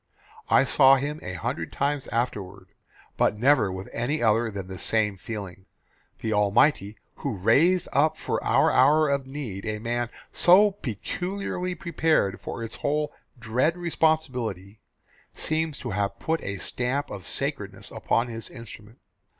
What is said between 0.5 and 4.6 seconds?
saw him a hundred times afterward but never with any other